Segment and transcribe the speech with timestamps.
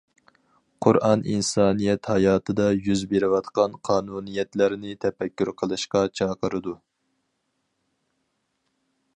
[0.85, 6.77] قۇرئان ئىنسانىيەت ھاياتىدا يۈز بېرىۋاتقان قانۇنىيەتلەرنى تەپەككۇر قىلىشقا چاقىرىدۇ.